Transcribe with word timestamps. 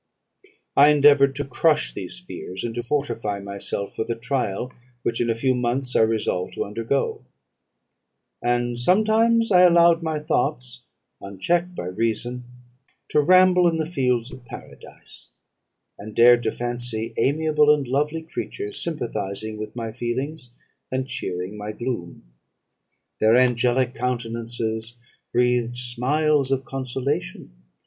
"I 0.75 0.87
endeavoured 0.89 1.35
to 1.35 1.45
crush 1.45 1.93
these 1.93 2.19
fears, 2.19 2.63
and 2.63 2.73
to 2.73 2.81
fortify 2.81 3.39
myself 3.39 3.93
for 3.93 4.03
the 4.03 4.15
trial 4.15 4.73
which 5.03 5.21
in 5.21 5.29
a 5.29 5.35
few 5.35 5.53
months 5.53 5.95
I 5.95 6.01
resolved 6.01 6.53
to 6.53 6.65
undergo; 6.65 7.23
and 8.41 8.79
sometimes 8.79 9.51
I 9.51 9.61
allowed 9.61 10.01
my 10.01 10.17
thoughts, 10.17 10.81
unchecked 11.21 11.75
by 11.75 11.85
reason, 11.85 12.45
to 13.09 13.21
ramble 13.21 13.67
in 13.67 13.77
the 13.77 13.85
fields 13.85 14.31
of 14.31 14.43
Paradise, 14.43 15.29
and 15.99 16.15
dared 16.15 16.41
to 16.41 16.51
fancy 16.51 17.13
amiable 17.17 17.71
and 17.71 17.87
lovely 17.87 18.23
creatures 18.23 18.81
sympathising 18.83 19.57
with 19.57 19.75
my 19.75 19.91
feelings, 19.91 20.49
and 20.91 21.07
cheering 21.07 21.55
my 21.55 21.73
gloom; 21.73 22.23
their 23.19 23.35
angelic 23.37 23.93
countenances 23.93 24.95
breathed 25.31 25.77
smiles 25.77 26.49
of 26.49 26.65
consolation. 26.65 27.51